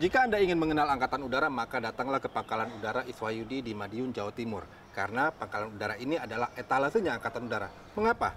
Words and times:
Jika 0.00 0.24
Anda 0.24 0.40
ingin 0.40 0.56
mengenal 0.56 0.88
Angkatan 0.88 1.20
Udara, 1.20 1.52
maka 1.52 1.76
datanglah 1.76 2.16
ke 2.16 2.24
Pangkalan 2.32 2.72
Udara 2.80 3.04
Iswayudi 3.04 3.60
di 3.60 3.76
Madiun, 3.76 4.08
Jawa 4.08 4.32
Timur. 4.32 4.64
Karena 4.96 5.28
Pangkalan 5.28 5.76
Udara 5.76 6.00
ini 6.00 6.16
adalah 6.16 6.48
etalasenya 6.56 7.20
Angkatan 7.20 7.44
Udara. 7.44 7.68
Mengapa? 7.92 8.32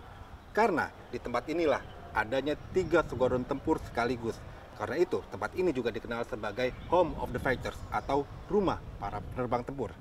Karena 0.52 0.91
di 1.07 1.15
tempat 1.15 1.47
inilah 1.47 1.79
adanya 2.12 2.60
tiga 2.76 3.07
skuadron 3.07 3.47
tempur 3.47 3.79
sekaligus. 3.88 4.36
Karena 4.76 4.99
itu, 4.99 5.23
tempat 5.31 5.55
ini 5.55 5.71
juga 5.71 5.96
dikenal 5.96 6.28
sebagai 6.28 6.76
Home 6.91 7.16
of 7.23 7.32
the 7.32 7.39
Fighters 7.39 7.80
atau 7.88 8.28
rumah 8.52 8.84
para 9.00 9.24
penerbang 9.24 9.64
tempur. 9.64 9.96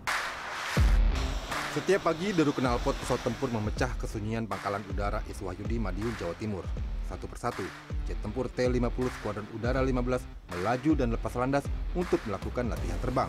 Setiap 1.75 2.06
pagi, 2.06 2.30
deru 2.30 2.54
knalpot 2.54 2.95
pesawat 3.02 3.27
tempur 3.27 3.50
memecah 3.50 3.90
kesunyian 3.98 4.46
Pangkalan 4.46 4.86
Udara 4.95 5.18
Iswahyudi, 5.27 5.82
Madiun, 5.82 6.14
Jawa 6.22 6.30
Timur. 6.39 6.62
Satu 7.11 7.27
persatu, 7.27 7.66
jet 8.07 8.14
tempur 8.22 8.46
T-50 8.46 9.11
Skuadron 9.18 9.43
Udara 9.58 9.82
15 9.82 10.22
melaju 10.54 10.90
dan 10.95 11.11
lepas 11.11 11.34
landas 11.34 11.66
untuk 11.98 12.22
melakukan 12.30 12.71
latihan 12.71 12.95
terbang. 13.03 13.26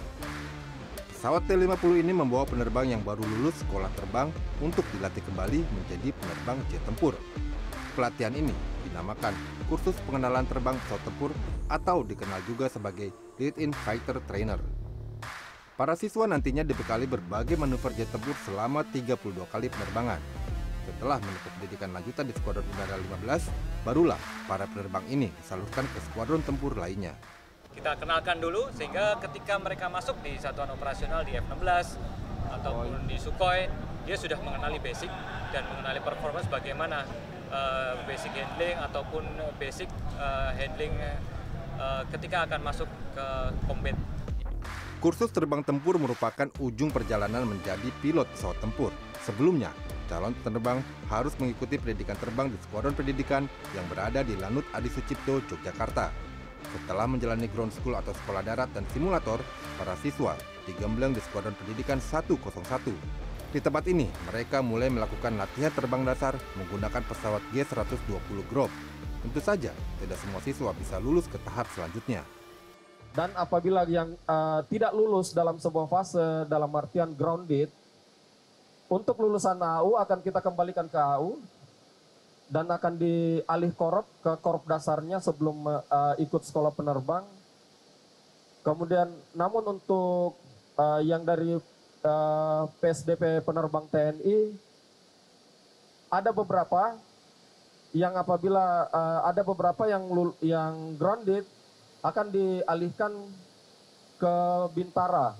Pesawat 1.10 1.42
T-50 1.50 2.06
ini 2.06 2.14
membawa 2.14 2.46
penerbang 2.46 2.86
yang 2.94 3.02
baru 3.02 3.26
lulus 3.26 3.58
sekolah 3.66 3.90
terbang 3.98 4.30
untuk 4.62 4.86
dilatih 4.94 5.26
kembali 5.26 5.66
menjadi 5.66 6.14
penerbang 6.14 6.62
jet 6.70 6.86
tempur. 6.86 7.18
Pelatihan 7.98 8.38
ini 8.38 8.54
dinamakan 8.86 9.34
Kursus 9.66 9.98
Pengenalan 10.06 10.46
Terbang 10.46 10.78
Pesawat 10.86 11.02
Tempur 11.02 11.34
atau 11.66 12.06
dikenal 12.06 12.46
juga 12.46 12.70
sebagai 12.70 13.10
Lead-in 13.42 13.74
Fighter 13.74 14.22
Trainer. 14.30 14.85
Para 15.76 15.92
siswa 16.00 16.24
nantinya 16.24 16.64
dibekali 16.64 17.04
berbagai 17.04 17.60
manuver 17.60 17.92
jet 18.00 18.08
tempur 18.08 18.32
selama 18.48 18.88
32 18.96 19.44
kali 19.52 19.68
penerbangan. 19.68 20.24
Setelah 20.88 21.20
menempuh 21.20 21.52
pendidikan 21.60 21.92
lanjutan 21.92 22.24
di 22.24 22.32
Skuadron 22.32 22.64
Udara 22.64 22.96
15, 22.96 23.84
barulah 23.84 24.16
para 24.48 24.72
penerbang 24.72 25.04
ini 25.12 25.28
disalurkan 25.36 25.84
ke 25.92 26.00
skuadron 26.08 26.40
tempur 26.48 26.80
lainnya. 26.80 27.12
Kita 27.76 28.00
kenalkan 28.00 28.40
dulu 28.40 28.72
sehingga 28.72 29.20
ketika 29.20 29.60
mereka 29.60 29.92
masuk 29.92 30.16
di 30.24 30.40
satuan 30.40 30.72
operasional 30.72 31.28
di 31.28 31.36
F-16 31.36 32.00
ataupun 32.56 33.12
di 33.12 33.20
Sukhoi, 33.20 33.68
dia 34.08 34.16
sudah 34.16 34.40
mengenali 34.40 34.80
basic 34.80 35.12
dan 35.52 35.68
mengenali 35.76 36.00
performance 36.00 36.48
bagaimana 36.48 37.04
uh, 37.52 38.00
basic 38.08 38.32
handling 38.32 38.80
ataupun 38.80 39.28
basic 39.60 39.92
uh, 40.16 40.56
handling 40.56 40.96
uh, 41.76 42.08
ketika 42.16 42.48
akan 42.48 42.64
masuk 42.64 42.88
ke 43.12 43.28
combat 43.68 44.00
Kursus 45.06 45.30
terbang 45.30 45.62
tempur 45.62 46.02
merupakan 46.02 46.50
ujung 46.58 46.90
perjalanan 46.90 47.46
menjadi 47.46 47.94
pilot 48.02 48.26
pesawat 48.34 48.58
tempur. 48.58 48.90
Sebelumnya, 49.22 49.70
calon 50.10 50.34
penerbang 50.42 50.82
harus 51.14 51.30
mengikuti 51.38 51.78
pendidikan 51.78 52.18
terbang 52.18 52.50
di 52.50 52.58
Skuadron 52.66 52.98
Pendidikan 52.98 53.46
yang 53.78 53.86
berada 53.86 54.26
di 54.26 54.34
Lanut 54.34 54.66
Adi 54.74 54.90
Sucipto, 54.90 55.46
Yogyakarta. 55.46 56.10
Setelah 56.74 57.06
menjalani 57.06 57.46
ground 57.54 57.70
school 57.78 57.94
atau 57.94 58.18
sekolah 58.18 58.42
darat 58.42 58.74
dan 58.74 58.82
simulator, 58.98 59.38
para 59.78 59.94
siswa 60.02 60.34
digembleng 60.66 61.14
di 61.14 61.22
Skuadron 61.22 61.54
Pendidikan 61.54 62.02
101. 62.02 62.42
Di 63.54 63.62
tempat 63.62 63.86
ini, 63.86 64.10
mereka 64.26 64.66
mulai 64.66 64.90
melakukan 64.90 65.38
latihan 65.38 65.70
terbang 65.70 66.02
dasar 66.02 66.34
menggunakan 66.58 67.06
pesawat 67.06 67.46
G-120 67.54 68.42
Grove. 68.50 68.74
Tentu 69.22 69.38
saja, 69.38 69.70
tidak 70.02 70.18
semua 70.18 70.42
siswa 70.42 70.74
bisa 70.74 70.98
lulus 70.98 71.30
ke 71.30 71.38
tahap 71.46 71.70
selanjutnya. 71.78 72.26
Dan 73.16 73.32
apabila 73.40 73.88
yang 73.88 74.12
uh, 74.28 74.60
tidak 74.68 74.92
lulus 74.92 75.32
dalam 75.32 75.56
sebuah 75.56 75.88
fase 75.88 76.44
dalam 76.52 76.68
artian 76.76 77.16
grounded, 77.16 77.72
untuk 78.92 79.18
lulusan 79.18 79.58
AU 79.58 79.98
akan 79.98 80.20
kita 80.20 80.44
kembalikan 80.44 80.86
ke 80.86 81.00
AU 81.00 81.40
dan 82.52 82.70
akan 82.70 82.94
dialih 83.00 83.74
korup 83.74 84.06
ke 84.22 84.32
korup 84.44 84.68
dasarnya 84.70 85.18
sebelum 85.24 85.66
uh, 85.66 86.14
ikut 86.22 86.44
sekolah 86.46 86.76
penerbang. 86.76 87.26
Kemudian, 88.62 89.10
namun 89.34 89.80
untuk 89.80 90.38
uh, 90.78 91.02
yang 91.02 91.24
dari 91.24 91.58
uh, 92.06 92.64
PSDP 92.84 93.42
penerbang 93.42 93.86
TNI 93.90 94.54
ada 96.12 96.30
beberapa 96.30 97.00
yang 97.96 98.14
apabila 98.14 98.92
uh, 98.92 99.20
ada 99.26 99.42
beberapa 99.42 99.88
yang 99.88 100.04
yang 100.44 101.00
grounded 101.00 101.48
akan 102.06 102.30
dialihkan 102.30 103.12
ke 104.22 104.36
Bintara, 104.78 105.34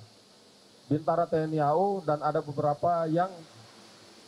Bintara 0.90 1.30
TNI 1.30 1.62
AU 1.62 2.02
dan 2.02 2.20
ada 2.26 2.42
beberapa 2.42 3.06
yang 3.06 3.30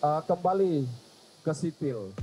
uh, 0.06 0.22
kembali 0.22 0.86
ke 1.42 1.52
sipil. 1.58 2.14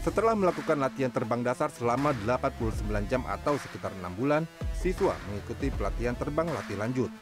Setelah 0.00 0.32
melakukan 0.32 0.80
latihan 0.80 1.12
terbang 1.12 1.44
dasar 1.44 1.68
selama 1.68 2.16
89 2.24 2.88
jam 3.12 3.20
atau 3.28 3.60
sekitar 3.60 3.92
6 4.00 4.16
bulan, 4.16 4.48
siswa 4.72 5.12
mengikuti 5.28 5.68
pelatihan 5.76 6.16
terbang 6.16 6.48
latih 6.48 6.80
lanjut. 6.80 7.12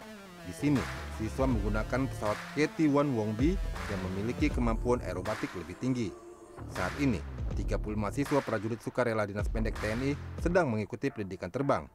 Di 0.46 0.54
sini, 0.54 0.80
siswa 1.18 1.50
menggunakan 1.50 2.06
pesawat 2.06 2.38
KT-1 2.54 3.18
Wongbi 3.18 3.58
yang 3.90 4.00
memiliki 4.06 4.46
kemampuan 4.46 5.02
aerobatik 5.02 5.50
lebih 5.58 5.74
tinggi. 5.82 6.27
Saat 6.74 6.94
ini, 7.02 7.18
35 7.58 8.14
siswa 8.14 8.40
prajurit 8.44 8.78
sukarela 8.78 9.26
Dinas 9.26 9.50
Pendek 9.50 9.74
TNI 9.82 10.14
sedang 10.38 10.70
mengikuti 10.70 11.10
pendidikan 11.10 11.50
terbang. 11.50 11.90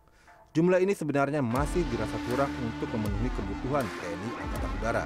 Jumlah 0.54 0.78
ini 0.84 0.94
sebenarnya 0.94 1.42
masih 1.42 1.82
dirasa 1.90 2.14
kurang 2.30 2.52
untuk 2.62 2.86
memenuhi 2.94 3.30
kebutuhan 3.34 3.86
TNI 3.88 4.30
Angkatan 4.38 4.72
Udara. 4.78 5.04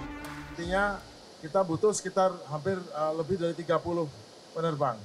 Artinya 0.52 1.00
kita 1.40 1.62
butuh 1.64 1.94
sekitar 1.94 2.34
hampir 2.50 2.76
uh, 2.98 3.14
lebih 3.16 3.40
dari 3.40 3.56
30 3.56 3.78
penerbang 4.58 4.98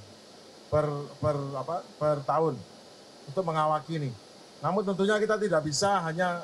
per 0.72 0.88
per 1.20 1.36
apa 1.54 1.84
per 2.00 2.16
tahun 2.24 2.56
untuk 3.28 3.44
mengawaki 3.44 4.00
ini. 4.00 4.10
Namun 4.64 4.82
tentunya 4.82 5.20
kita 5.20 5.36
tidak 5.36 5.62
bisa 5.62 6.00
hanya 6.02 6.42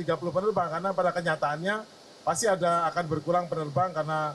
30 0.00 0.08
penerbang 0.32 0.68
karena 0.72 0.90
pada 0.96 1.12
kenyataannya 1.12 1.76
pasti 2.24 2.48
ada 2.48 2.88
akan 2.88 3.04
berkurang 3.06 3.44
penerbang 3.46 3.92
karena 3.92 4.32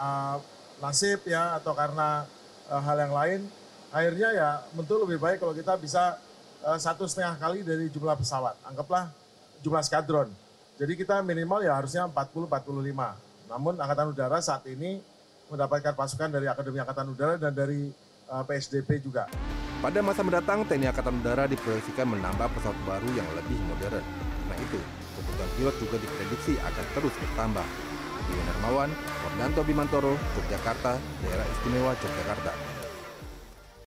uh, 0.00 0.40
nasib 0.84 1.24
ya 1.24 1.56
atau 1.56 1.72
karena 1.72 2.28
uh, 2.68 2.80
hal 2.84 2.96
yang 3.00 3.14
lain, 3.16 3.40
akhirnya 3.88 4.28
ya 4.36 4.48
tentu 4.76 5.00
lebih 5.00 5.16
baik 5.16 5.40
kalau 5.40 5.56
kita 5.56 5.80
bisa 5.80 6.20
uh, 6.60 6.76
satu 6.76 7.08
setengah 7.08 7.40
kali 7.40 7.64
dari 7.64 7.88
jumlah 7.88 8.12
pesawat. 8.20 8.60
Anggaplah 8.68 9.08
jumlah 9.64 9.80
skadron. 9.80 10.28
Jadi 10.76 10.92
kita 11.00 11.24
minimal 11.24 11.64
ya 11.64 11.80
harusnya 11.80 12.04
40-45. 12.10 13.48
Namun 13.48 13.74
Angkatan 13.80 14.10
Udara 14.12 14.42
saat 14.44 14.66
ini 14.68 15.00
mendapatkan 15.48 15.94
pasukan 15.94 16.28
dari 16.28 16.50
Akademi 16.50 16.82
Angkatan 16.82 17.14
Udara 17.14 17.40
dan 17.40 17.54
dari 17.54 17.88
uh, 18.28 18.42
eh, 18.42 18.44
PSDP 18.44 19.00
juga. 19.00 19.30
Pada 19.78 20.00
masa 20.00 20.24
mendatang, 20.24 20.64
TNI 20.64 20.90
Angkatan 20.90 21.20
Udara 21.20 21.44
diproyeksikan 21.46 22.08
menambah 22.08 22.48
pesawat 22.58 22.78
baru 22.88 23.08
yang 23.14 23.28
lebih 23.36 23.58
modern. 23.68 24.00
Karena 24.00 24.56
itu, 24.60 24.80
kebutuhan 25.14 25.50
pilot 25.60 25.76
juga 25.78 25.96
diprediksi 26.00 26.52
akan 26.58 26.84
terus 26.96 27.14
bertambah. 27.20 27.66
Iwan 28.32 28.46
Hermawan, 28.48 28.90
Fordanto 29.20 29.60
Bimantoro, 29.64 30.12
Yogyakarta, 30.36 30.96
Daerah 31.22 31.46
Istimewa 31.52 31.92
Yogyakarta. 31.92 32.73